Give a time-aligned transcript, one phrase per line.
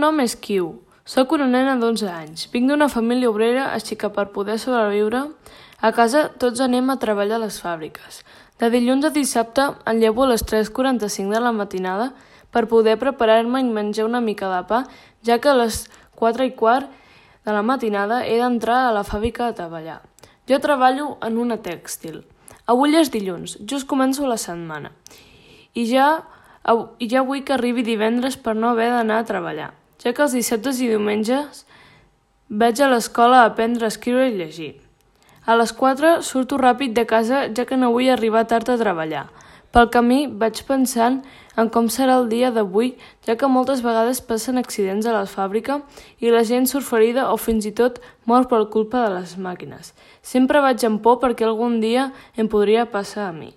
[0.00, 0.72] nom és Kiu.
[1.08, 2.46] Soc una nena d'11 anys.
[2.52, 5.22] Vinc d'una família obrera, així que per poder sobreviure,
[5.80, 8.22] a casa tots anem a treballar a les fàbriques.
[8.58, 12.08] De dilluns a dissabte em llevo a les 3.45 de la matinada
[12.50, 14.82] per poder preparar-me i menjar una mica de pa,
[15.22, 15.84] ja que a les
[16.18, 16.90] 4 i quart
[17.46, 20.00] de la matinada he d'entrar a la fàbrica a treballar.
[20.50, 22.24] Jo treballo en una tèxtil.
[22.68, 24.90] Avui és dilluns, just començo la setmana.
[25.72, 26.08] I ja,
[26.98, 29.70] i ja vull que arribi divendres per no haver d'anar a treballar,
[30.02, 31.64] ja que els dissabtes i diumenges
[32.48, 34.74] vaig a l'escola a aprendre a escriure i llegir.
[35.48, 39.28] A les 4 surto ràpid de casa ja que no vull arribar tard a treballar.
[39.72, 41.20] Pel camí vaig pensant
[41.60, 42.94] en com serà el dia d'avui,
[43.26, 45.80] ja que moltes vegades passen accidents a la fàbrica
[46.24, 49.92] i la gent surt ferida o fins i tot mor per culpa de les màquines.
[50.22, 53.52] Sempre vaig amb por perquè algun dia em podria passar a mi.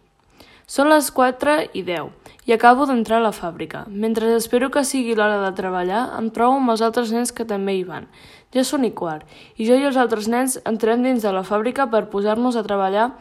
[0.68, 3.84] Són les 4 i 10 i acabo d'entrar a la fàbrica.
[3.88, 7.76] Mentre espero que sigui l'hora de treballar, em trobo amb els altres nens que també
[7.78, 8.08] hi van.
[8.52, 9.28] Ja són i quart,
[9.58, 13.12] i jo i els altres nens entrem dins de la fàbrica per posar-nos a treballar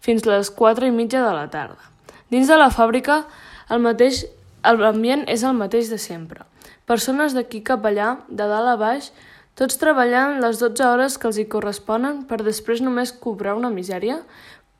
[0.00, 1.90] fins les 4 i mitja de la tarda.
[2.32, 3.24] Dins de la fàbrica,
[3.70, 4.24] el mateix,
[4.64, 6.46] l'ambient és el mateix de sempre.
[6.88, 9.12] Persones d'aquí cap allà, de dalt a baix,
[9.54, 14.22] tots treballant les 12 hores que els hi corresponen per després només cobrar una misèria,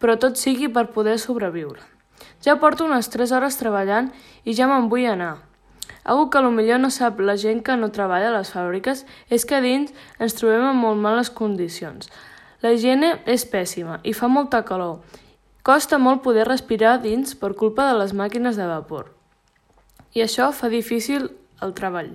[0.01, 2.00] però tot sigui per poder sobreviure.
[2.45, 4.11] Ja porto unes 3 hores treballant
[4.45, 5.37] i ja me'n vull anar.
[6.05, 9.61] Algo que millor no sap la gent que no treballa a les fàbriques és que
[9.61, 12.09] dins ens trobem en molt males condicions.
[12.63, 15.01] La higiene és pèssima i fa molta calor.
[15.63, 19.13] Costa molt poder respirar dins per culpa de les màquines de vapor
[20.15, 21.31] i això fa difícil
[21.63, 22.15] el treball.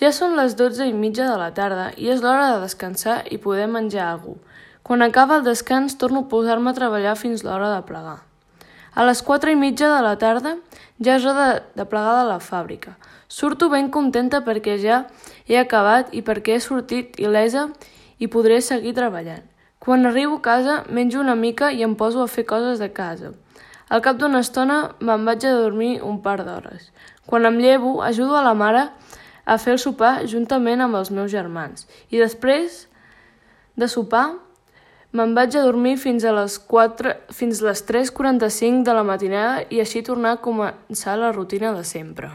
[0.00, 3.38] Ja són les dotze i mitja de la tarda i és l'hora de descansar i
[3.38, 4.52] poder menjar alguna cosa.
[4.86, 8.20] Quan acaba el descans torno a posar-me a treballar fins l'hora de plegar.
[8.96, 10.54] A les quatre i mitja de la tarda
[11.04, 12.94] ja és hora de, de plegar de la fàbrica.
[13.28, 15.02] Surto ben contenta perquè ja
[15.44, 17.66] he acabat i perquè he sortit il·lesa
[18.16, 19.44] i podré seguir treballant.
[19.84, 23.34] Quan arribo a casa menjo una mica i em poso a fer coses de casa.
[23.92, 26.88] Al cap d'una estona me'n vaig a dormir un par d'hores.
[27.26, 28.88] Quan em llevo, ajudo a la mare
[29.44, 31.84] a fer el sopar juntament amb els meus germans.
[32.08, 32.86] I després
[33.76, 34.30] de sopar,
[35.16, 39.80] me'n vaig a dormir fins a les 4, fins les 3.45 de la matinada i
[39.80, 42.30] així tornar a començar la rutina de sempre.